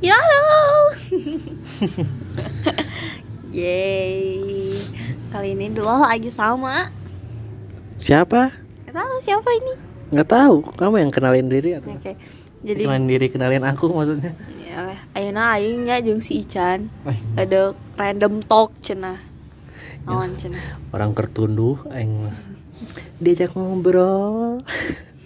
[0.00, 0.64] Ya halo.
[3.52, 4.72] Yeay.
[5.28, 6.88] Kali ini dulu lagi sama.
[8.00, 8.48] Siapa?
[8.88, 9.74] Gak tahu siapa ini.
[10.10, 10.64] Nggak tahu.
[10.74, 11.92] Kamu yang kenalin diri atau?
[11.92, 12.16] Oke.
[12.60, 14.36] Jadi Kenalin diri, kenalin aku maksudnya.
[14.60, 16.92] ya, ayeuna aingnya jeung si Ican
[17.32, 19.16] ada random talk cenah.
[20.04, 20.60] Naon cenah.
[20.92, 22.36] Orang kertunduh, aing mah.
[23.16, 24.60] Diajak ngobrol.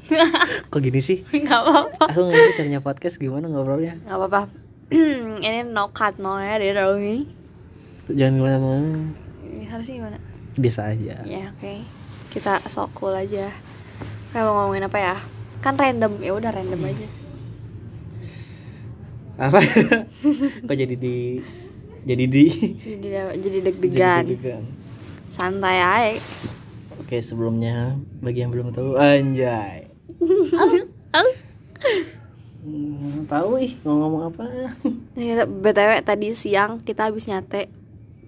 [0.70, 1.26] Kok gini sih?
[1.34, 2.04] Enggak apa-apa.
[2.14, 3.98] Aku nggak tahu caranya podcast gimana ngobrolnya.
[4.06, 4.40] Enggak apa-apa.
[5.46, 7.24] ini no cut no ya dia dong ini.
[8.10, 8.56] Jangan gimana
[9.40, 10.18] Ini Harusnya gimana?
[10.60, 11.16] Biasa aja.
[11.24, 11.80] Ya oke.
[12.30, 13.48] Kita sok cool aja.
[14.34, 15.16] Kayak mau ngomongin apa ya?
[15.64, 16.20] Kan random.
[16.20, 17.06] Ya udah random aja.
[19.40, 19.58] Apa?
[20.68, 21.40] Kok jadi di
[22.04, 22.44] jadi di
[22.76, 24.22] Jadi jadi jadi deg-degan.
[24.28, 24.62] deg-degan.
[25.26, 26.20] Santai aja.
[27.00, 29.90] Oke, sebelumnya bagi yang belum tahu, anjay.
[32.64, 34.44] Hmm, tahu ih mau ngomong apa?
[35.20, 37.68] Ya, BTW tadi siang kita habis nyate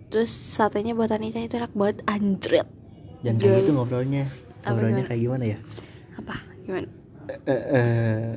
[0.07, 2.69] Terus satenya buatan Ican itu enak banget anjrit
[3.19, 4.25] Jangan kayak gitu ngobrolnya.
[4.61, 5.09] Apa Ngobrolnya gimana?
[5.09, 5.59] kayak gimana ya?
[6.15, 6.35] Apa?
[6.61, 6.89] Gimana?
[7.27, 8.31] Eh, eh,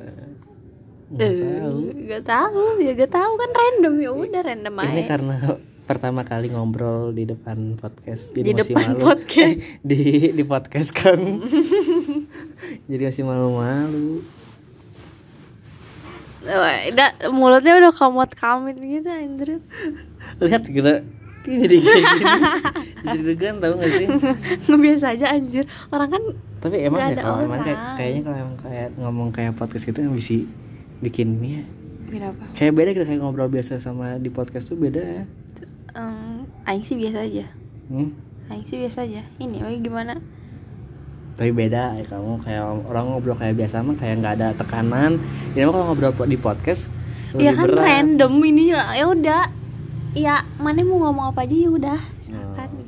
[1.10, 1.78] nggak Eh, tahu.
[2.02, 4.90] Gak tahu, ya gak tahu kan random ya udah random aja.
[4.90, 5.36] Ini karena
[5.82, 9.02] pertama kali ngobrol di depan podcast Di jadi masih depan malu.
[9.04, 9.58] podcast.
[9.60, 10.00] Eh, di
[10.32, 11.20] di podcast kan.
[12.90, 14.24] jadi masih malu-malu.
[16.40, 19.62] Wah, udah, mulutnya udah kamut kamit gitu anjrit.
[20.40, 21.04] Lihat kita
[21.48, 22.32] ini jadi kayak gini.
[23.16, 24.06] jadi degan tahu gak sih?
[24.68, 25.64] Ngebiasa aja anjir.
[25.88, 26.22] Orang kan
[26.60, 30.12] Tapi emang ada kalau emang kayak, kayaknya kalau emang kayak ngomong kayak podcast gitu yang
[30.12, 30.44] bisa
[31.00, 31.64] bikin ya.
[32.12, 32.44] kenapa?
[32.52, 35.24] Kayak beda gitu kayak ngobrol biasa sama di podcast tuh beda ya.
[35.96, 37.46] Em, aing sih biasa aja.
[37.88, 38.12] Hmm.
[38.52, 39.24] Aing sih biasa aja.
[39.40, 40.20] Ini oh, gimana?
[41.36, 45.16] Tapi beda ya kamu kayak orang ngobrol kayak biasa mah kayak nggak ada tekanan
[45.56, 46.90] ya kalau ngobrol di podcast
[47.30, 47.84] Ya kan berat.
[47.86, 49.46] random ini ya udah.
[50.18, 52.00] Ya mana mau ngomong apa aja ya udah.
[52.18, 52.68] Silakan.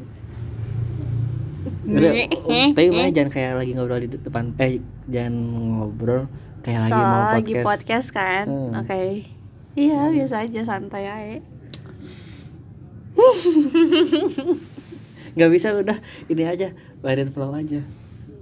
[1.82, 5.34] Udah, Eh, oh, tapi mana jangan kayak lagi ngobrol di depan eh jangan
[5.78, 6.26] ngobrol
[6.62, 8.44] kayak lagi mau Soal lagi podcast, podcast kan.
[8.50, 8.70] Hmm.
[8.82, 9.02] Oke.
[9.78, 11.38] Iya, biasa aja santai aja.
[15.32, 15.96] nggak bisa udah
[16.28, 17.80] ini aja it flow aja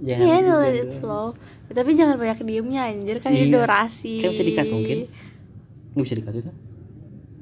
[0.01, 1.27] jangan Iya, gitu let it flow.
[1.67, 3.53] Tapi jangan banyak diemnya anjir kan ini Iya.
[3.57, 4.15] durasi.
[4.19, 4.99] Kan bisa di-cut mungkin.
[5.91, 6.51] nggak bisa dikat itu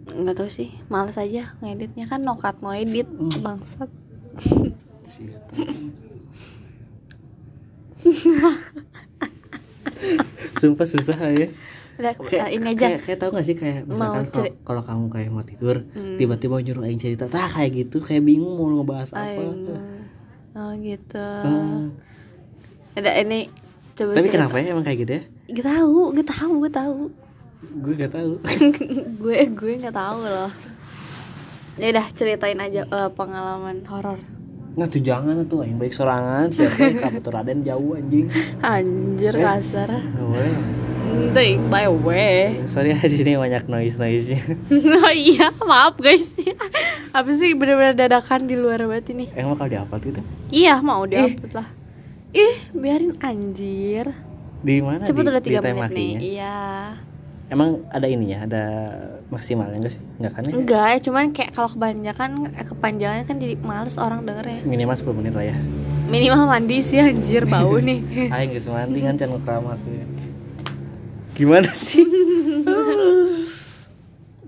[0.09, 3.29] Enggak tahu sih, males aja ngeditnya kan no cut no edit, Hmm.
[3.39, 3.89] bangsat.
[10.55, 11.47] sumpah susah ya
[11.99, 12.79] Lihat kayak, eh, ini aja.
[12.87, 16.15] kayak, kayak tau gak sih kayak misalkan kalau ceri- kalau kamu kayak mau tidur Hmm.
[16.15, 19.67] tiba-tiba nyuruh aing cerita tah kayak gitu kayak bingung mau ngebahas apa Aing.
[20.49, 21.27] Oh gitu.
[21.43, 21.91] Hmm.
[22.99, 23.47] Ada ini
[23.93, 24.35] coba tapi cerita.
[24.37, 26.99] kenapa ya emang kayak gitu ya Gak tahu, gak tahu, gak tahu.
[27.59, 28.31] gue gak tahu
[29.21, 30.51] gue gue nggak tahu loh.
[31.75, 34.19] Ya udah ceritain aja eh, pengalaman horor.
[34.71, 38.27] Nah tuh jangan tuh yang baik sorangan siapa kamu tuh Raden jauh anjing
[38.59, 39.41] Anjir Eh.
[39.41, 39.89] kasar.
[39.91, 40.53] Gak boleh
[41.09, 42.61] Ente by way.
[42.65, 44.39] Sorry aja ini banyak noise noise nya
[45.01, 46.37] oh iya, maaf guys.
[47.09, 49.25] Apa sih bener-bener dadakan di luar banget ini?
[49.33, 51.67] Emang bakal diupload gitu Iya, mau diupload lah.
[52.29, 54.13] Ih, biarin anjir.
[54.61, 55.01] Di mana?
[55.01, 56.13] Cepet di, udah di 3 time menit nih.
[56.37, 56.57] Iya.
[57.49, 58.63] Emang ada ininya, ada
[59.33, 60.01] maksimalnya enggak sih?
[60.21, 60.53] Enggak kan ya?
[60.53, 64.61] Enggak, ya cuman kayak kalau kebanyakan eh, kepanjangan kan jadi males orang dengernya.
[64.61, 65.57] Minimal 10 menit lah ya
[66.09, 68.29] Minimal mandi sih anjir bau nih.
[68.29, 70.05] Ayo nggak mandi kan channel keramas ya
[71.33, 72.05] Gimana sih?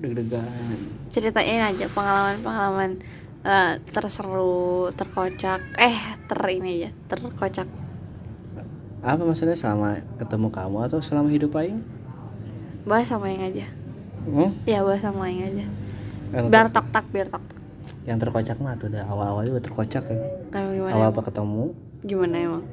[0.01, 0.45] Deg-degan
[1.09, 3.01] Ceritain aja pengalaman-pengalaman
[3.43, 5.61] eh, terseru, terkocak.
[5.75, 7.67] Eh, ter ini aja, terkocak.
[9.01, 11.81] Apa maksudnya selama ketemu kamu atau selama hidup Aing?
[12.83, 13.65] Bahas sama yang aja.
[14.23, 14.53] Hmm?
[14.63, 15.65] Ya, bahas sama yang aja.
[16.31, 17.57] Yang, Biar ter- tak tak, biar tak tak.
[18.01, 20.17] yang terkocak mah tuh udah awal-awal juga terkocak kan
[20.73, 20.93] gimana?
[20.95, 21.69] Awal apa ketemu
[22.01, 22.63] Gimana emang?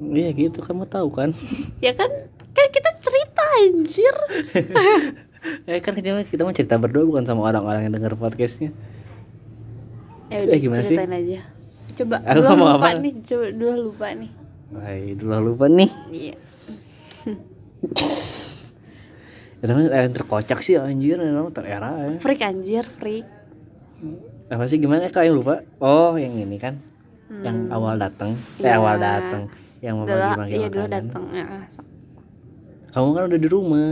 [0.00, 1.36] Iya gitu kamu tahu kan
[1.84, 2.08] Ya kan,
[2.54, 4.14] kan kita cerita anjir.
[5.70, 8.72] Eh kan kita kita mau cerita berdua bukan sama orang-orang yang denger podcastnya
[10.28, 10.96] Ya udah Eh, gimana sih?
[10.96, 11.40] aja.
[11.96, 12.88] Coba Aku dulu lupa apa?
[13.00, 14.30] nih, coba dulu lupa nih.
[14.68, 16.34] Wah dulu lupa nih Iya.
[19.58, 23.26] Ya tapi yang terkocak sih anjir Emang terera ya Freak anjir, freak.
[24.46, 26.78] Apa sih gimana kau yang lupa Oh yang ini kan
[27.28, 27.44] Hmm.
[27.44, 28.76] Yang awal datang Eh Iya.
[28.76, 29.42] awal datang
[29.80, 31.22] Yang mau bagi-bagi iya dulu datang.
[31.28, 31.44] Ya,
[32.88, 33.88] Kamu kan udah di rumah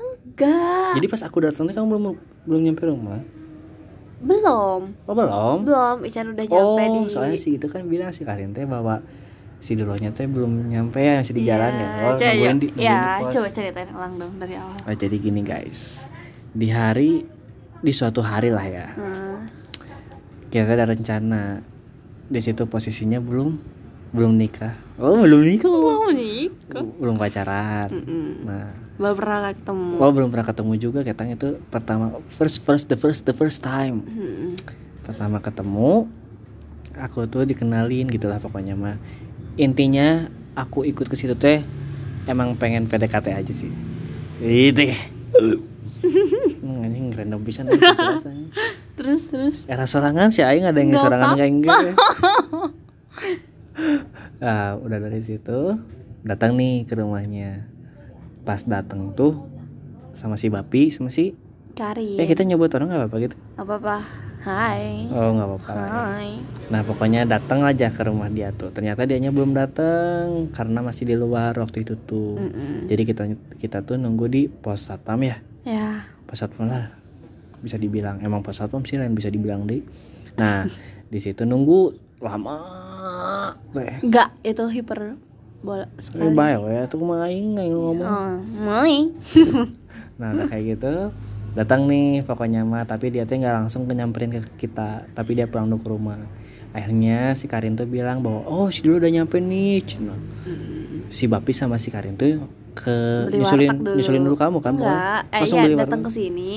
[0.00, 0.92] enggak.
[0.96, 2.04] Jadi pas aku datang nih kamu belum
[2.46, 3.20] belum nyampe rumah
[4.20, 4.80] belum.
[5.02, 8.50] Oh belum Belum, Ican udah nyampe Oh di soalnya sih itu kan bilang si Karin
[8.50, 9.00] teh bahwa
[9.56, 11.86] si Dulunya teh belum nyampe ya masih di Iya, jalan ya.
[11.86, 13.32] Oh, coba- nungguin di, nungguin ya, di pos.
[13.32, 14.76] coba ceritain ulang dong dari awal.
[14.78, 16.04] Oh, jadi gini guys.
[16.50, 17.22] di hari
[17.78, 19.46] di suatu hari lah ya Hmm.
[20.48, 21.62] kita ada rencana
[22.26, 23.54] di situ posisinya belum
[24.10, 26.82] belum nikah oh belum nikah Oh, nikah.
[26.98, 28.26] belum pacaran Mm-mm.
[28.42, 28.66] nah
[29.00, 29.92] Belum pernah ketemu.
[29.96, 34.04] oh belum pernah ketemu juga kita itu pertama first first the first the first time
[34.04, 34.52] Mm-mm.
[35.00, 36.04] pertama ketemu
[36.92, 39.00] aku tuh dikenalin gitulah pokoknya mah
[39.56, 41.64] intinya aku ikut ke situ teh
[42.26, 43.72] emang pengen PDKT aja sih
[44.38, 44.98] itu ya
[46.60, 48.48] Hmm, anjing random pisan gitu rasanya.
[48.96, 49.56] Terus terus.
[49.64, 51.76] era sorangan sih aing ada yang sorangan kayak enggak
[54.40, 55.76] nah udah dari situ
[56.20, 57.64] datang nih ke rumahnya
[58.40, 59.36] pas datang tuh
[60.12, 61.32] sama si Bapi sama si
[61.70, 62.18] Cari.
[62.18, 63.96] eh kita nyebut orang nggak apa-apa gitu Apa apa?
[64.40, 65.04] Hai.
[65.12, 65.72] oh nggak apa-apa.
[65.76, 66.28] Hai.
[66.72, 68.72] Nah pokoknya datang aja ke rumah dia tuh.
[68.72, 72.40] Ternyata dianya belum datang karena masih di luar waktu itu tuh.
[72.40, 72.88] Mm-mm.
[72.88, 73.22] Jadi kita
[73.60, 75.36] kita tuh nunggu di pos satpam ya.
[75.62, 76.08] Ya.
[76.24, 76.88] Pos satpam lah
[77.60, 79.84] bisa dibilang emang pos satpam sih lain bisa dibilang deh.
[80.40, 80.64] Nah
[81.12, 82.56] di situ nunggu lama.
[84.00, 85.20] Enggak, itu hiper
[85.60, 86.32] bola sekali.
[86.32, 88.04] bae ya tuh aing aing ngomong.
[88.04, 88.34] Oh,
[88.64, 89.08] mai.
[90.20, 90.92] Nah udah kayak gitu
[91.56, 95.66] datang nih pokoknya mah tapi dia tuh nggak langsung nyamperin ke kita tapi dia pulang
[95.66, 96.18] dulu ke rumah
[96.70, 100.14] akhirnya si Karin tuh bilang bahwa oh si dulu udah nyampe nih Cina.
[101.10, 103.96] si Bapi sama si Karin tuh ke Beli nyusulin dulu.
[103.98, 106.52] nyusulin dulu kamu kan Enggak, eh langsung iya beli datang ke sini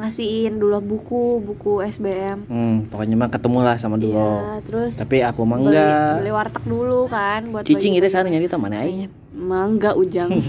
[0.00, 2.48] ngasihin dulu buku, buku SBM.
[2.48, 6.32] hmm, pokoknya mah ketemu lah sama dulu Iya, terus tapi aku mah beli, enggak beli
[6.32, 10.32] warteg dulu kan buat cicing itu sana nyari aing Iya, Mangga ujang.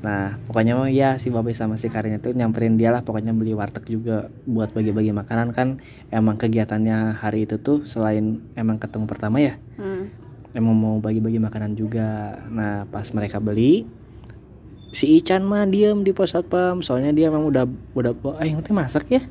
[0.00, 3.52] Nah, pokoknya mah ya si Babe sama si Karin itu nyamperin dia lah pokoknya beli
[3.52, 9.40] warteg juga buat bagi-bagi makanan kan emang kegiatannya hari itu tuh selain emang ketemu pertama
[9.40, 10.08] ya Hmm.
[10.54, 12.40] emang mau bagi-bagi makanan juga.
[12.46, 13.84] Nah, pas mereka beli
[14.94, 19.10] si Ican mah diem di pos satpam soalnya dia emang udah udah eh yang masak
[19.10, 19.22] ya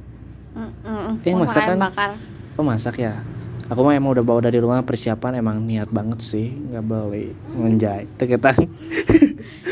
[0.53, 1.77] Mm, mm, Yang masak kan?
[1.81, 2.09] bakar.
[2.53, 3.17] oh masak ya
[3.65, 8.05] aku mah emang udah bawa dari rumah persiapan emang niat banget sih nggak beli menjahit
[8.11, 8.53] itu kita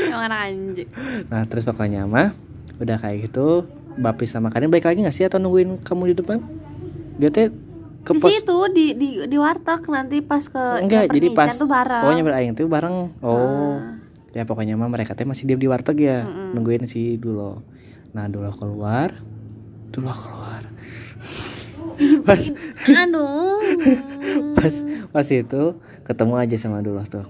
[0.09, 0.89] Emang anak anjing.
[1.29, 2.33] Nah terus pokoknya mah
[2.81, 6.39] udah kayak gitu Bapi sama Karin balik lagi gak sih atau nungguin kamu di depan?
[7.19, 7.51] Dia teh
[8.01, 11.69] ke Di pos situ di di di warteg nanti pas ke enggak jadi pas tuh
[11.69, 12.01] bareng.
[12.01, 14.00] pokoknya beraing tuh bareng oh Ah.
[14.31, 16.55] Ya pokoknya mah mereka teh masih diem di warteg ya Mm-mm.
[16.55, 17.63] nungguin si Dulo
[18.11, 19.11] nah Dulo keluar
[19.89, 20.63] Dulo keluar
[22.27, 22.41] pas
[22.87, 23.59] Aduh.
[24.57, 24.73] pas
[25.11, 25.63] pas itu
[26.01, 27.27] ketemu aja sama Dulo tuh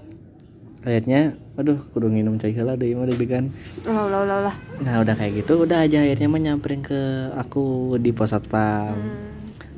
[0.82, 3.54] akhirnya aduh kudu nginum cai heula deui mah deg-degan
[3.84, 4.56] Ulah ulah ulah ulah.
[4.80, 6.98] nah udah kayak gitu udah aja akhirnya mah nyamperin ke
[7.34, 9.30] aku di pos satpam Hmm.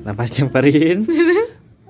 [0.05, 1.05] Nah pas nyamperin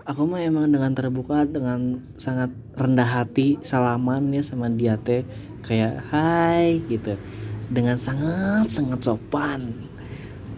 [0.04, 5.24] Aku mah emang dengan terbuka Dengan sangat rendah hati Salaman ya sama dia teh
[5.64, 7.16] Kayak hai gitu
[7.72, 9.72] Dengan sangat sangat sopan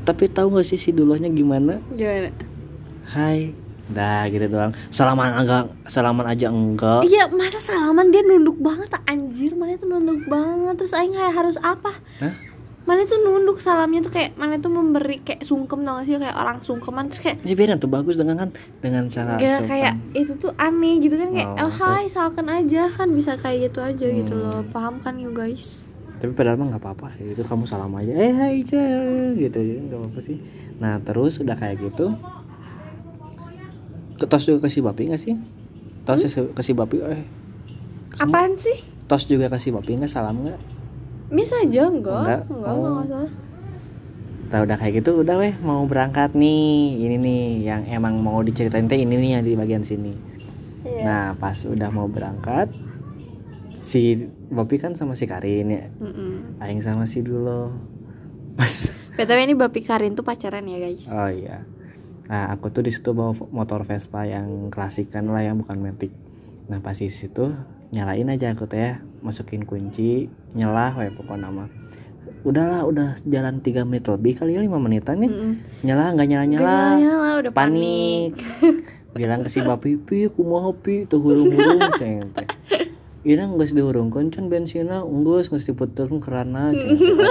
[0.03, 2.35] Tapi tahu gak sih si dulunya gimana Gimana?
[3.07, 3.55] Hai
[3.87, 9.55] Dah gitu doang Salaman agak Salaman aja enggak Iya, masa salaman dia nunduk banget anjir.
[9.55, 10.75] Mana itu nunduk banget.
[10.75, 11.95] Terus aing harus apa?
[12.19, 12.35] Hah?
[12.87, 16.15] Mana itu nunduk salamnya tuh kayak mana itu memberi kayak sungkem tau gak sih?
[16.17, 19.95] Kayak orang sungkeman terus kayak Ya biarin tuh bagus dengan kan Dengan cara Gak kayak
[20.15, 23.83] itu tuh aneh gitu kan kayak Oh, oh, hai salkan aja kan bisa kayak gitu
[23.83, 24.43] aja gitu Hmm.
[24.47, 24.63] loh.
[24.71, 25.83] Paham kan you guys?
[26.17, 29.99] Tapi padahal mah nggak apa-apa itu kamu salam aja eh hai Cel gitu ya nggak
[30.01, 30.39] apa-apa sih.
[30.79, 32.09] Nah terus udah kayak gitu
[34.17, 35.35] tos juga kasih bapi nggak sih?
[36.07, 36.25] Tos
[36.55, 37.21] kasih bapi eh
[38.17, 38.79] kamu apaan sih?
[39.05, 40.76] Tos juga kasih bapi nggak salam nggak
[41.29, 42.41] bisa aja enggak Enggak?
[42.47, 42.77] enggak Oh.
[42.77, 43.31] enggak, salah
[44.47, 48.87] Nah udah kayak gitu udah weh mau berangkat nih ini nih yang emang mau diceritain
[48.87, 50.15] teh ini nih yang di bagian sini
[50.87, 51.03] Iya.
[51.03, 52.71] nah pas udah mau berangkat
[53.75, 56.63] si Bapi kan sama si Karin ya Mm-mm.
[56.63, 57.75] Aing sama si dulu
[58.55, 61.67] pas btw ini bapi Karin tuh pacaran ya guys Oh iya.
[62.27, 66.11] Nah, aku tuh di situ bawa motor Vespa yang klasikan lah ya, bukan Matic.
[66.67, 67.55] Nah, pas di situ
[67.97, 68.93] nyalain aja aku teh ya,
[69.25, 71.65] masukin kunci, nyelah we pokoknya nama.
[72.45, 75.31] Udahlah, udah jalan 3 menit lebih kali ya 5 menitan nih.
[75.33, 75.53] Mm-mm.
[75.83, 76.77] Nyala nggak nyala-nyala.
[76.77, 79.17] Gak nyala, udah panik, Panik.
[79.17, 82.45] Bilang ke si Bapi, "Pi, kumaha pi, teu hurung-hurung ceng teh."
[83.27, 87.27] Ina geus dihurungkeun can bensinna, geus geus diputerkeun kerana ceng teh.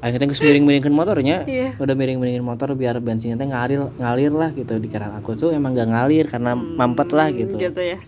[0.00, 1.76] Akhirnya geus miring-miringkeun motornya Iya.
[1.76, 5.76] udah miring-miringin motor biar bensinnya teh ngalir ngalir lah gitu di keran aku tuh emang
[5.76, 7.98] gak ngalir karena mampet lah gitu gitu ya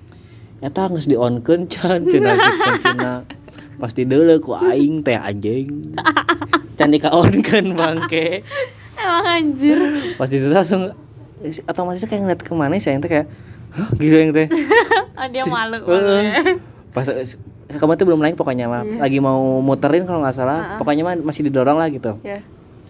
[0.58, 3.22] ya tah geus dionkeun can si cina.
[3.78, 5.94] Pasti deule ku aing teh anjing.
[6.74, 8.42] Can dikaonkeun bangke.
[8.98, 9.78] Emang anjir.
[10.18, 10.90] Pas itu langsung
[11.70, 13.26] otomatis kayak ngeliat ke mana sih yang teh kayak
[13.70, 13.88] Hah?
[13.98, 14.48] gitu yang teh.
[15.18, 16.54] Oh, dia malu ya.
[16.94, 17.02] pas
[17.66, 20.78] kamu tuh belum naik pokoknya mah lagi mau muterin kalau nggak salah.
[20.78, 22.22] Pokoknya mah masih didorong lah gitu.
[22.22, 22.38] Ya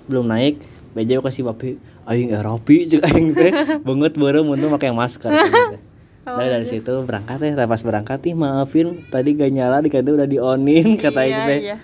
[0.09, 0.61] belum naik
[0.97, 1.77] beja kasih papi
[2.09, 3.53] aing eh rapi cek aing teh.
[3.89, 5.33] Banget bareng untuk pakai masker.
[5.33, 5.81] gitu.
[6.29, 7.65] Oh, Dari, dari situ berangkat ya.
[7.65, 11.77] Pas berangkat nih maafin tadi gak nyala di udah di onin kata iya, teh iya.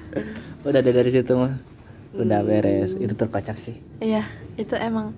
[0.69, 1.57] udah dari, dari situ mah.
[2.13, 3.01] Udah beres.
[3.01, 3.75] Itu terkocak sih.
[4.05, 4.29] Iya,
[4.61, 5.17] itu emang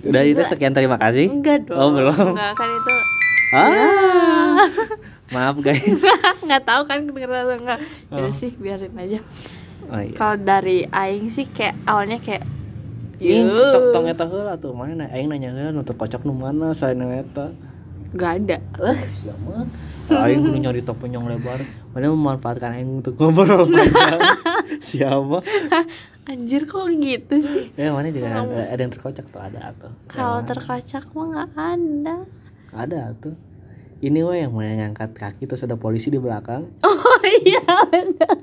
[0.00, 1.28] udah itu sekian terima kasih.
[1.28, 1.76] Enggak dong.
[1.76, 2.32] oh belum?
[2.32, 2.94] Enggak kan itu
[3.52, 3.68] ah.
[5.34, 6.02] Maaf guys.
[6.46, 7.80] Nggak tahu kan kedengeran enggak.
[8.08, 9.20] Jadi sih biarin aja.
[9.92, 10.16] oh iya.
[10.16, 12.48] Kalau dari aing sih kayak awalnya kayak
[13.20, 16.72] tok tong eta heula tuh mana aing nanya heula nu terkocak nu mana?
[16.72, 17.52] Saya eta
[18.10, 18.56] nggak ada.
[18.84, 19.52] eh siapa
[20.26, 23.70] aing kudu nyari topeng yang lebar mana memanfaatkan aing untuk ngobrol
[24.82, 25.38] siapa
[26.26, 27.70] Anjir kok gitu sih?
[27.74, 32.16] ya mana juga ada, ada yang terkocak tuh ada tuh Kalau terkocak mah nggak ada.
[32.72, 33.34] ada tuh
[34.00, 38.36] ini wah yang mulai ngangkat kaki terus ada polisi di belakang Oh iya benar.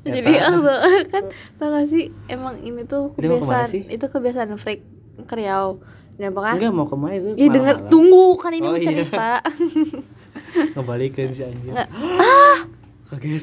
[0.00, 0.40] Ya, Jadi Pak.
[0.48, 1.24] oh, kan
[1.58, 3.82] tau gak sih emang ini tuh kebiasaan sih?
[3.84, 4.80] itu kebiasaan freak
[5.20, 5.80] ke Riau.
[6.14, 7.90] Dan pokoknya enggak mau ke mana itu ya denger malam-malam.
[7.90, 8.86] tunggu kan ini Oh, mau iya.
[8.92, 9.28] cerita.
[10.74, 11.88] ngebalikin si anjir Nggak.
[13.08, 13.42] kaget.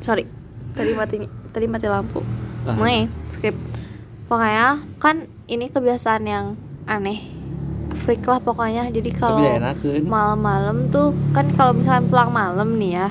[0.00, 0.24] Sorry.
[0.72, 1.16] Tadi mati
[1.50, 2.20] tadi mati lampu.
[2.64, 2.76] Ah.
[2.76, 3.54] Nih, skip.
[4.26, 4.66] Pokoknya
[4.96, 6.46] kan ini kebiasaan yang
[6.84, 7.18] aneh.
[7.96, 8.88] Freak lah pokoknya.
[8.88, 9.42] Jadi kalau
[10.02, 13.08] malam-malam tuh kan kalau misalnya pulang malam nih ya.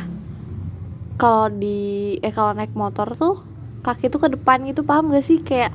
[1.15, 1.79] Kalau di
[2.17, 3.43] eh kalau naik motor tuh
[3.79, 5.71] kaki tuh ke depan gitu paham gak sih kayak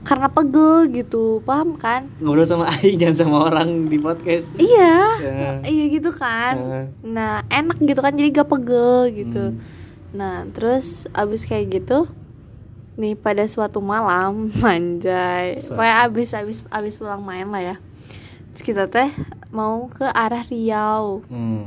[0.00, 5.50] karena pegel gitu paham kan ngobrol sama aing jangan sama orang di podcast iya Ya.
[5.62, 6.80] iya gitu kan Ya.
[7.02, 9.60] nah enak gitu kan jadi gak pegel gitu Hmm.
[10.10, 12.08] nah terus abis kayak gitu
[12.96, 17.76] nih pada suatu malam manjai pokoknya abis abis abis pulang main lah ya
[18.50, 19.08] terus kita teh
[19.50, 21.62] mau ke arah Riau hmm.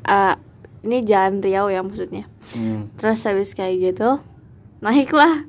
[0.00, 0.34] Eh,
[0.82, 2.90] ini jalan Riau ya maksudnya Hmm.
[2.94, 4.18] terus habis kayak gitu
[4.78, 5.44] naiklah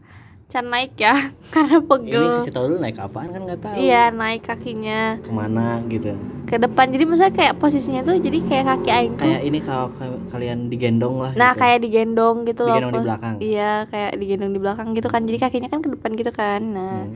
[0.51, 1.15] can naik ya
[1.55, 3.75] karena ini pegel kasih tau dulu naik apaan kan nggak tahu.
[3.79, 5.15] Iya naik kakinya.
[5.17, 6.11] Ke mana gitu.
[6.43, 9.23] Ke depan jadi maksudnya kayak posisinya tuh jadi kayak kaki aing tuh.
[9.23, 11.61] Kayak ini kalau ka- kalian digendong lah Nah gitu.
[11.63, 13.33] kayak digendong gitu loh Digendong di belakang.
[13.39, 15.21] Iya kayak digendong di belakang gitu kan.
[15.23, 16.61] Jadi kakinya kan ke depan gitu kan.
[16.67, 17.15] Nah Hmm.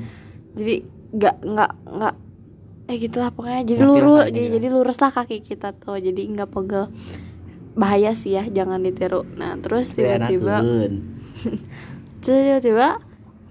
[0.55, 0.75] jadi
[1.11, 2.15] nggak nggak nggak
[2.85, 3.61] Eh gitulah pokoknya.
[3.65, 5.97] Jadi lurus jadi, jadi lurus lah kaki kita tuh.
[5.97, 6.87] Jadi nggak pegel.
[7.75, 9.27] Bahaya sih ya jangan ditiru.
[9.35, 10.63] Nah terus tiba-tiba
[12.23, 13.03] tiba-tiba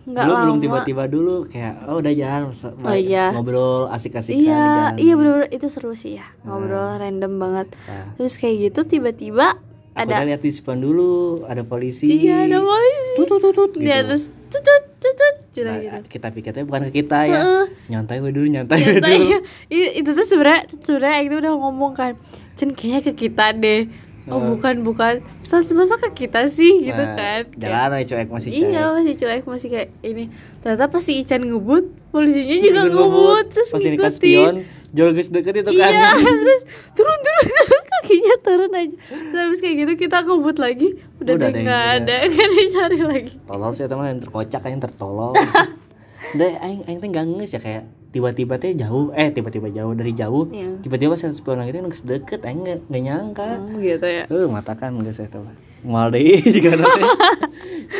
[0.04, 2.42] nggak belum lama belum tiba-tiba dulu kayak oh udah jalan
[2.78, 3.30] Oh, iya.
[3.30, 4.92] ngobrol asik-asikan di Iya jalan.
[4.98, 6.60] iya bener-bener itu seru sih ya Hmm.
[6.60, 9.56] Ngobrol random banget Nah, Terus kayak gitu tiba-tiba
[9.90, 11.10] aku ada lihat di depan dulu
[11.44, 13.82] ada polisi Iya ada polisi tut tut tut, tut gitu.
[13.82, 17.40] Iya terus tutut tutut Cina Nah, gitu kita pikirnya bukan ke kita ya
[17.88, 19.38] nyantai we dulu nyantai Nyantai dulu ya.
[19.72, 22.12] I- itu tuh sebenarnya sebenarnya itu udah ngomong kan
[22.52, 23.88] Cen kayaknya ke kita deh
[24.26, 25.14] oh bukan bukan.
[25.40, 27.42] So masa ke kita sih gitu Nah, kan.
[27.54, 28.92] jalan aja cuek masih iya cuek.
[28.94, 30.24] masih cuek masih kayak ini.
[30.58, 34.10] Ternyata pas si Ican ngebut polisinya juga Ikut ngebut terus pas ngikutin.
[34.10, 34.54] spion
[34.94, 35.90] jauh geus deket itu kan.
[35.90, 36.08] Iya
[36.40, 36.62] terus
[36.94, 38.96] turun turun turun kakinya turun aja.
[39.10, 40.88] Terus habis kayak gitu kita ngebut lagi.
[41.18, 43.32] Udah, Udah deh nggak ada kan dicari lagi.
[43.42, 45.34] Tolol sih teman yang terkocak yang tertolong
[46.38, 50.14] deh aing aing teh gak nges ya kayak tiba-tiba teh jauh eh tiba-tiba jauh dari
[50.14, 50.78] jauh Iya.
[50.80, 54.46] tiba-tiba saya spion lagi teh geus deket aing nggak nggak nyangka Hmm, gitu ya Eh,
[54.46, 55.50] mata kan geus eta mah.
[55.82, 57.02] Moal deui juga nanti.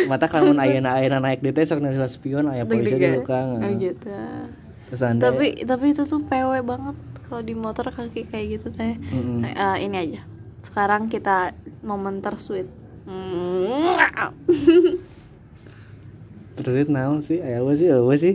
[0.09, 3.59] Mata kalau ayeuna ayeuna naik di teh sok nang spion aya polisi di belakang.
[3.59, 4.15] Oh, gitu
[4.89, 8.95] Terus anda tapi tapi itu tuh PW banget kalau di motor kaki kayak gitu teh
[9.11, 9.43] Mm-mm.
[9.43, 10.21] Eh, ini aja
[10.63, 11.53] sekarang kita
[11.83, 12.71] momen tersweet
[13.05, 14.01] Hmm,
[16.57, 17.45] terus itu naon sih?
[17.45, 17.89] Aya apa sih?
[17.91, 18.35] Apa sih?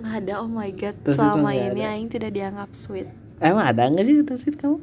[0.00, 1.92] Nggak ada oh my god selama ini ada.
[1.94, 3.08] aing tidak dianggap sweet
[3.40, 4.78] Emang ada nggak sih itu kamu?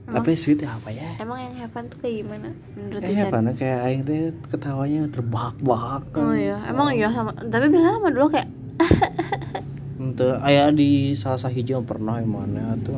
[0.09, 1.09] Tapi sweet ya apa ya?
[1.19, 3.12] emang yang heaven tuh kayak gimana menurut Eh?
[3.12, 6.05] Heaven kayak aing teh ketawanya terbahak-bahak.
[6.17, 8.49] oh iya emang iya sama tapi biasanya sama dulu kayak
[9.99, 12.97] Untuk aya di salah satu hijau pernah yang mana tuh.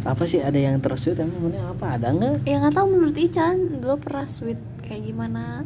[0.00, 2.00] Apa sih ada yang tersweet emang mana apa?
[2.00, 2.34] Ada nggak?
[2.48, 2.86] ya nggak tahu.
[2.88, 5.64] Menurut Ican dulu pernah sweet kayak gimana?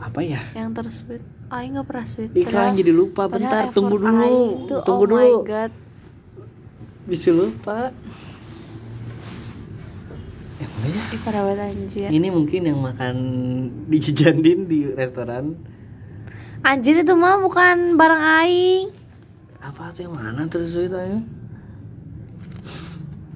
[0.00, 0.40] Apa ya?
[0.56, 1.20] yang tersweet
[1.50, 3.26] Aing nggak pernah sweet Ih jadi lupa.
[3.26, 4.22] bentar tunggu dulu.
[4.22, 5.72] Aing tuh, tunggu oh my dulu god.
[7.06, 7.90] Bisa lupa.
[10.60, 10.66] Ya?
[11.12, 12.08] Ih, parah banget anjir.
[12.08, 13.16] Ini mungkin yang makan
[13.86, 15.54] di Cijandin di restoran.
[16.60, 18.86] Anjir itu mah bukan barang aing.
[19.60, 21.20] apa tuh yang mana terus ceritanya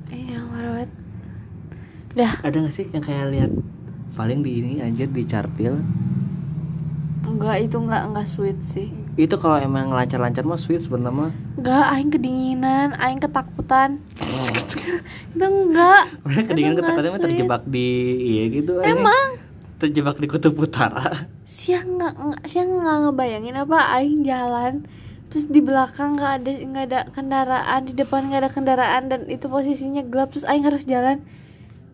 [0.09, 0.91] Eh, yang parah banget.
[2.15, 3.51] Dah, ada nggak sih yang kayak lihat
[4.15, 5.83] paling di ini anjir di cartil
[7.27, 8.95] enggak itu enggak enggak sweet sih.
[9.15, 13.99] itu kalau emang lancar-lancar mah sweet sebenarnya mah Enggak, aing kedinginan, aing ketakutan.
[15.35, 16.03] itu enggak.
[16.23, 18.79] Orang kedinginan ketakutan mah terjebak di iya gitu.
[18.83, 19.39] Emang
[19.75, 24.87] terjebak di kutub utara siang nggak nggak- siang nggak ngebayangin apa aing jalan
[25.29, 29.45] terus di belakang nggak ada nggak ada kendaraan di depan nggak ada kendaraan dan itu
[29.45, 31.21] posisinya gelap terus aing harus jalan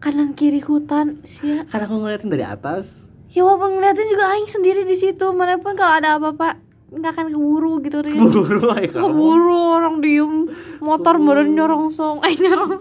[0.01, 1.69] kanan kiri hutan sia.
[1.69, 3.05] Karena aku ngeliatin dari atas.
[3.31, 5.31] Ya walaupun ngeliatin juga aing sendiri di situ.
[5.37, 6.57] Mana pun kalau ada apa-apa
[6.91, 8.19] nggak akan keburu gitu Riz.
[8.19, 10.51] buru aja keburu orang diem.
[10.83, 11.95] Motor meren nyorong
[12.27, 12.73] aing nyorong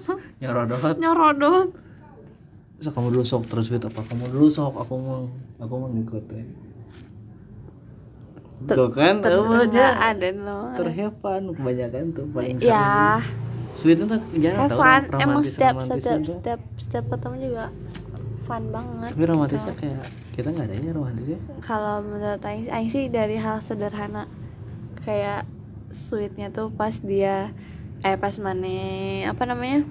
[0.42, 0.96] nyorodot.
[0.98, 1.70] Nyorodot.
[2.80, 4.80] So kamu dulu sok terus sweet apa kamu dulu sok?
[4.82, 5.28] Aku mau
[5.60, 6.44] aku mau ngikut ya.
[8.60, 10.12] Tuh kan terus aja.
[10.12, 13.24] ada loh terhepan kebanyakan tuh paling sering ya
[13.78, 16.34] sweet tuh jarang have tau fun rom- emang setiap setiap tuh.
[16.36, 17.66] setiap setiap ketemu juga
[18.48, 19.82] fun banget tapi romantisnya gitu.
[19.86, 20.04] kayak
[20.36, 24.26] kita nggak ada ya romantisnya kalau menurut Aing, Aing sih dari hal sederhana
[25.06, 25.46] kayak
[25.90, 27.50] sweetnya tuh pas dia
[28.06, 28.78] eh pas mane
[29.28, 29.84] apa namanya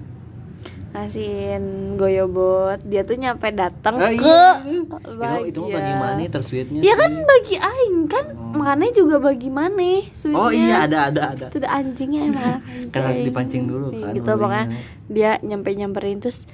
[0.89, 1.63] ngasihin
[1.95, 4.45] goyobot dia tuh nyampe datang Ah, ke iya.
[4.57, 5.45] itu, bahagia.
[5.45, 6.97] itu mah bagaimana tersweetnya ya sih?
[6.97, 8.57] kan bagi Aing kan Oh.
[8.57, 12.57] makanya juga bagi mana sweetnya oh iya ada ada ada itu udah anjingnya emang
[12.89, 13.27] kan harus anjing.
[13.29, 14.65] dipancing dulu Nih, kan gitu pokoknya
[15.07, 16.49] dia nyampe nyamperin terus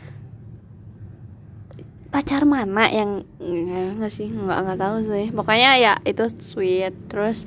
[2.08, 7.44] pacar mana yang nggak sih nggak nggak tahu sih pokoknya ya itu sweet terus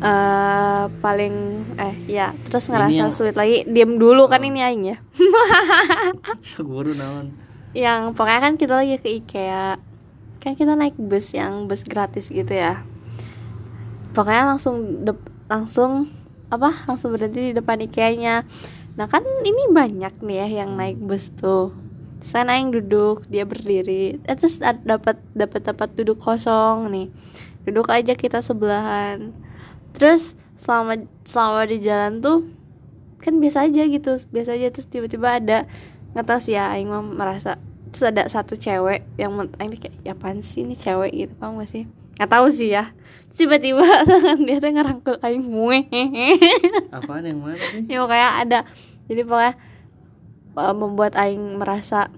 [0.00, 1.34] eh paling
[1.76, 3.62] eh ya terus ngerasa yang- sweet lagi.
[3.64, 4.48] Diem dulu kan Oh.
[4.48, 4.96] ini aing ya.
[6.44, 7.34] Seguru naon.
[7.72, 9.78] Yang pokoknya kan kita lagi ke IKEA.
[10.38, 12.82] Kan kita naik bus yang bus gratis gitu ya.
[14.12, 16.06] Pokoknya langsung dep- langsung
[16.48, 18.46] apa langsung berhenti di depan IKEA-nya.
[18.94, 21.74] Nah kan ini banyak nih ya yang naik bus tuh.
[22.20, 24.16] Saya naik duduk dia berdiri.
[24.22, 27.08] Eh, terus dapat dapat tempat duduk kosong nih.
[27.64, 29.32] Duduk aja kita sebelahan
[29.94, 32.44] terus selama selama di jalan tuh
[33.22, 35.64] kan biasa aja gitu biasa aja terus tiba-tiba ada
[36.12, 37.56] nggak tahu sih ya Aing mah merasa
[37.94, 41.70] terus ada satu cewek yang Aing kayak ya apaan sih ini cewek gitu paham gak
[41.70, 41.86] sih?
[42.18, 42.90] Nggak tahu sih ya.
[43.34, 45.86] Tiba-tiba tangan dia tuh ngerangkul Aing mueh
[46.90, 47.86] apaan yang mana sih?
[47.86, 48.58] Ya pokoknya ada
[49.06, 49.54] jadi pokoknya
[50.58, 52.10] uh, membuat Aing merasa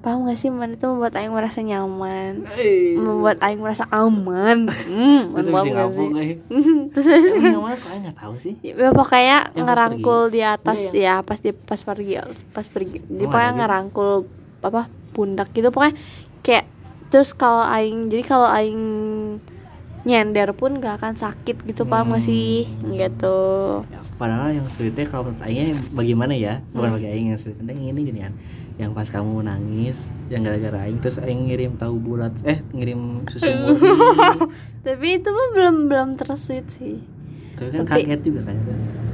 [0.00, 0.48] paham gak sih?
[0.48, 2.46] Mana itu membuat Aing merasa nyaman.
[2.56, 4.70] Eh, membuat Aing merasa aman.
[4.70, 6.08] Hmm, Terus paham gak sih?
[7.58, 8.54] mana kok Aing nggak tahu sih.
[8.62, 12.14] Ya pokoknya Yang pas ngerangkul di atas Iya, ya pas di pas pergi
[12.54, 12.98] pas pergi.
[13.02, 14.10] Oh, dia pokoknya ngerangkul
[14.64, 14.82] apa
[15.12, 15.68] pundak gitu.
[15.70, 15.94] Pokoknya
[16.42, 16.64] kayak
[17.08, 18.82] terus kalau aing jadi kalau aing
[20.02, 22.66] nyender pun gak akan sakit gitu paham gak sih?
[22.84, 23.38] Gitu.
[23.86, 26.62] Ya, padahal yang sweetnya kalau menurut Aing bagaimana ya?
[26.70, 28.34] Bukan bagi Aing yang sweet penting ini gini kan.
[28.78, 33.50] Yang pas kamu nangis yang gara-gara Aing terus Aing ngirim tahu bulat eh ngirim susu
[33.50, 33.90] murni
[34.86, 37.02] tapi itu mah belum belum tersuit sih.
[37.58, 38.56] Tapi kan Tapi- kaget juga kan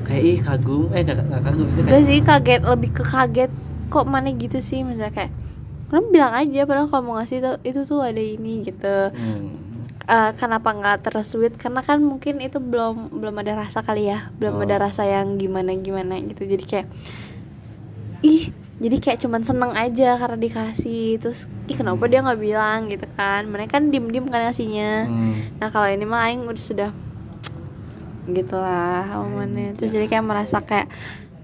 [0.04, 0.92] kayak ih kagum.
[0.92, 3.50] Eh nggak nggak kagum sih gak kayak sih kaget lebih ke kaget.
[3.88, 4.84] Kok mana gitu sih?
[4.84, 5.32] Misalnya kayak
[5.88, 8.96] kamu bilang aja padahal kalau mau ngasih tuh itu tuh ada ini gitu.
[9.14, 9.63] Hmm,
[10.04, 14.28] Eh, kenapa nggak tersuit karena kan mungkin itu belum belum ada rasa kali ya.
[14.36, 14.62] Belum Oh.
[14.62, 16.44] ada rasa yang gimana gimana gitu.
[16.44, 16.86] Jadi kayak
[18.20, 21.16] ih jadi kayak cuman seneng aja karena dikasih.
[21.18, 22.86] Terus ih kenapa dia nggak bilang?
[22.86, 23.48] Gitu kan.
[23.48, 25.08] Mereka kan diem diem kan ngasihnya.
[25.08, 25.34] Hmm.
[25.56, 26.90] nah kalau ini mah aing udah sudah
[28.24, 30.88] gitulah omongannya terus jadi kayak merasa kayak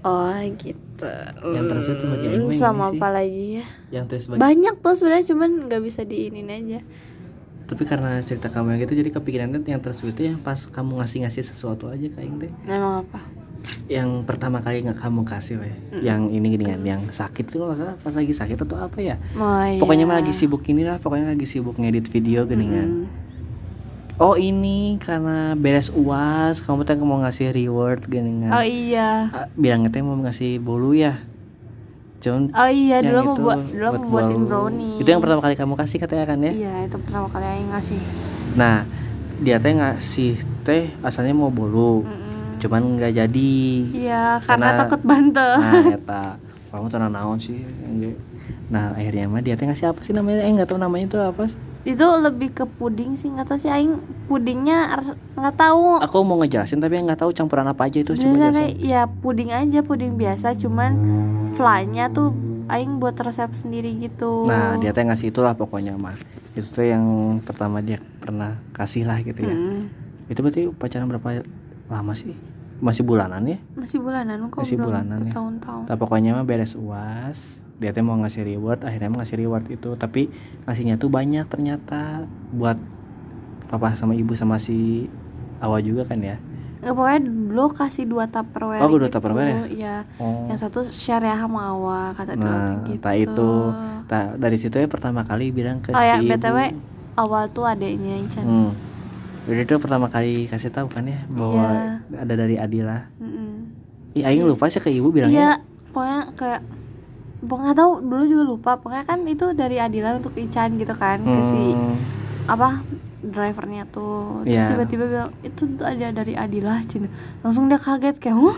[0.01, 1.09] oh gitu.
[1.43, 2.93] Yang Aing mah Hmm, sama sih.
[2.95, 3.65] apa lagi ya?
[3.91, 6.79] Yang terus banyak tuh sebenarnya cuman nggak bisa diinin aja
[7.71, 11.39] tapi karena cerita kamu yang gitu jadi kepikirannya yang tersuit itu yang pas kamu ngasih-ngasih
[11.41, 12.51] sesuatu aja Aing teh.
[12.67, 13.23] Emang apa?
[13.87, 15.71] Yang pertama kali nggak kamu kasih weh.
[16.03, 19.15] Yang ini gini kan yang sakit tuh salah pas lagi sakit atau apa ya?
[19.37, 19.79] Oh, iya.
[19.79, 23.05] pokoknya mah lagi sibuk ini lah pokoknya lagi sibuk ngedit video gini kan Mm.
[24.19, 29.31] oh ini karena beres uas kamu teh mau ngasih reward gini kan Oh iya.
[29.31, 31.17] Ah, bilangnya teh mau ngasih bolu ya
[32.21, 34.47] cuman Oh iya, dulu mau buat dulu mau buatin bolu.
[34.47, 34.99] brownies.
[34.99, 37.99] itu yang pertama kali kamu kasih katanya kan ya Iya, itu pertama kali yang ngasih.
[38.53, 38.85] nah
[39.37, 40.31] dia teh ngasih
[40.61, 42.61] teh asalnya mau bolu Mm-mm.
[42.61, 43.57] cuman nggak jadi
[43.91, 45.57] Iya, karena, Karena- takut bantet.
[45.59, 46.23] nah eta
[46.69, 47.57] kamu tuh naon sih
[48.67, 51.43] nah akhirnya mah dia teh ngasih apa sih namanya eh nggak tahu namanya itu apa
[51.43, 54.85] sih itu lebih ke puding sih, nggak tahu sih aing pudingnya
[55.33, 55.97] nggak tahu.
[55.97, 59.79] aku mau ngejelasin tapi nggak tahu campuran apa aja itu coba jelasin ya puding aja,
[59.81, 60.91] puding biasa, cuman
[61.51, 62.31] fly-nya tuh
[62.67, 64.45] aing buat resep sendiri gitu.
[64.45, 66.15] nah dia teh ngasih itulah pokoknya mah
[66.51, 67.03] itu tuh yang
[67.39, 69.81] pertama dia pernah kasih lah gitu ya Mm.
[70.27, 71.43] itu berarti pacaran berapa
[71.87, 72.31] lama sih
[72.77, 75.31] masih bulanan ya Masih bulanan kok Masih bulanan ya.
[75.31, 75.83] bertahun-tahun.
[75.85, 79.89] nah, pokoknya mah beres uas dia teh mau ngasih reward akhirnya mah ngasih reward itu
[79.97, 80.29] tapi
[80.69, 82.77] ngasihnya tuh banyak ternyata buat
[83.65, 85.09] papa sama ibu sama si
[85.57, 86.37] Awa juga kan ya
[86.81, 89.13] Nggak, pokoknya dulu kasih dua tupperware Oh, dua gitu.
[89.13, 89.57] Tupperware ya?
[89.69, 89.95] Iya.
[90.17, 92.97] oh Yang satu share ya sama Awa kata Nah, gitu.
[92.97, 93.51] tak itu.
[94.09, 96.81] Ta- dari situ ya pertama kali bilang ke Oh ya, si BTW ibu
[97.21, 98.45] Awa tuh adeknya Ican.
[98.45, 98.69] hmm.
[99.45, 103.09] Jadi itu pertama kali kasih tahu kan ya bahwa ada dari Adila.
[103.17, 103.73] Mm-mm.
[104.13, 105.33] Ih, aing lupa sih ke ibu bilangnya.
[105.33, 105.51] Iya,
[105.93, 106.61] pokoknya kayak
[107.41, 108.71] pokoknya tahu dulu juga lupa.
[108.77, 111.97] Pokoknya kan itu dari Adila untuk Ican gitu kan ke si Hmm.
[112.47, 112.81] apa
[113.21, 114.41] drivernya tuh.
[114.43, 114.69] Terus Iya.
[114.71, 117.05] tiba-tiba bilang itu tuh ada dari Adila Cina.
[117.39, 118.57] Langsung dia kaget kayak, "Huh?"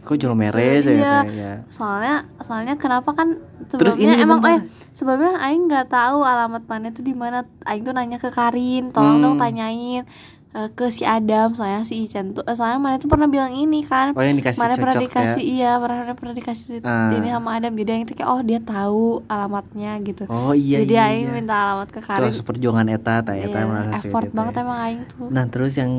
[0.00, 1.28] Kok jual mere sih Iya.
[1.28, 1.52] ya.
[1.68, 3.36] Soalnya soalnya kenapa kan
[3.68, 4.56] Terus sebelumnya ini emang bentar.
[4.56, 7.44] eh sebelumnya aing nggak tahu alamat mana tuh di mana.
[7.62, 9.24] Aing tuh nanya ke Karin, tolong Hmm.
[9.26, 10.08] dong tanyain
[10.52, 13.82] eh, ke si Adam soalnya si Ican tuh eh, soalnya mana tuh pernah bilang ini
[13.82, 15.54] kan Oh yang dikasih mana pernah dikasih ya.
[15.54, 17.10] iya pernah pernah dikasih Ah.
[17.12, 20.94] ini sama Adam jadi yang itu kayak oh dia tahu alamatnya gitu Oh iya jadi
[20.96, 21.06] iya.
[21.08, 21.34] Aing iya.
[21.34, 24.60] minta alamat ke Karin Terus perjuangan eta ta eta Iya, merasa effort gitu banget ya.
[24.60, 25.92] emang Aing tuh Nah, terus yang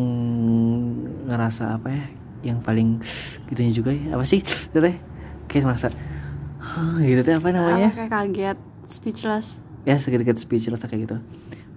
[1.23, 2.03] ngerasa apa ya?
[2.43, 2.87] Yang paling
[3.47, 4.13] gitunya juga ya.
[4.13, 4.41] Apa sih?
[4.41, 4.95] Teh
[5.45, 5.87] kayak merasa
[6.57, 7.89] "Hah," gitu teh apa namanya?
[7.89, 9.47] Apa kayak kaget speechless
[9.81, 11.17] ya sedikit speechless kayak gitu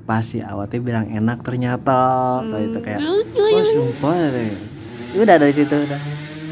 [0.05, 1.97] pas si awatnya bilang enak ternyata
[2.45, 3.25] kayak itu kayak Hmm.
[3.57, 4.53] oh sumpah deh.
[5.17, 6.01] Udah dari situ udah.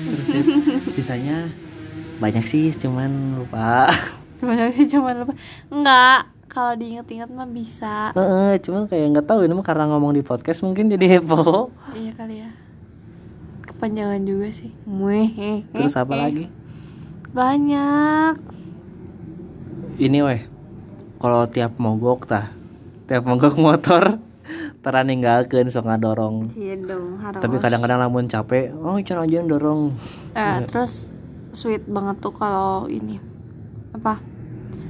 [0.02, 0.42] Terus ya,
[0.88, 1.36] sisanya
[2.16, 3.90] banyak sih cuman lupa.
[4.42, 5.38] Banyak sih cuma lupa.
[5.70, 8.12] Enggak Kalau diinget-inget mah bisa.
[8.12, 11.72] Heeh, cuman kayak nggak tahu ini mah karena ngomong di podcast mungkin jadi heboh.
[11.96, 12.50] Iya kali ya.
[13.64, 14.68] Kepanjangan juga sih.
[15.72, 16.44] Terus apa lagi?
[17.32, 18.36] Banyak.
[19.96, 20.40] Ini weh
[21.16, 22.52] kalau tiap mogok tah
[23.12, 24.16] tiap mogok motor
[24.80, 26.48] tara ninggalkeun sok ngadorong.
[26.56, 27.44] Iya dong harus.
[27.44, 29.92] Tapi kadang-kadang lamun capek oh can aja dorong.
[30.32, 31.12] Eh, Terus
[31.52, 33.20] Sweet banget tuh kalau ini.
[33.92, 34.16] Apa?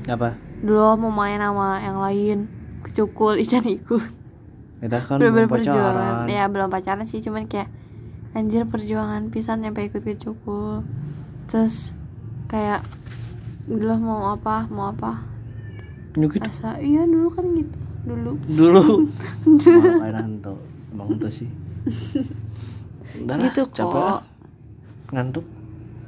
[0.06, 0.38] Apa?
[0.62, 2.46] Dulu mau main sama yang lain
[2.86, 4.06] Kecukul Ican ikut.
[4.78, 6.30] Kita kan belum perjuangan pacaran.
[6.30, 7.66] Ya belum pacaran sih Cuman kayak
[8.38, 10.86] Anjir perjuangan pisan Nyampe ikut kecukul.
[11.50, 11.90] Terus
[12.46, 12.86] Kayak
[13.66, 15.26] Dulu mau apa Mau apa?
[16.14, 16.46] Nyukit?
[16.46, 18.32] Asa Iya dulu kan gitu Dulu.
[18.50, 18.82] Dulu.
[19.62, 20.54] Ngapain hantu
[20.92, 21.48] emang itu sih.
[23.22, 24.02] Udah lah, Gitu capek kok.
[24.02, 24.22] lah.
[25.12, 25.46] ngantuk.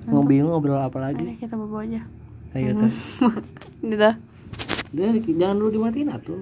[0.05, 1.25] Mau bingung ngobrol apa lagi.
[1.25, 2.01] Ayo kita bobo aja.
[2.53, 2.89] Ayo tuh
[3.81, 3.95] Gitu
[4.95, 6.41] Udah, jangan dulu dimatiin atuh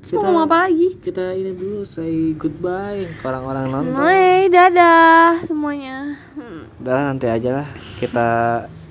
[0.00, 0.88] Terus mau ngomong apa lagi?
[0.96, 3.94] kita ini dulu say goodbye ke orang-orang nonton.
[4.00, 6.16] Hai, dadah semuanya.
[6.34, 6.66] Hmm.
[6.80, 7.68] udah nanti aja lah.
[8.00, 8.28] Kita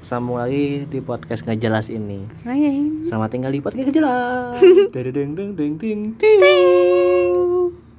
[0.09, 2.25] sambung lagi di podcast nggak jelas ini.
[2.41, 3.05] Hai.
[3.05, 4.57] sama tinggal di podcast nggak jelas
[4.97, 7.79] deng deng deng ding ding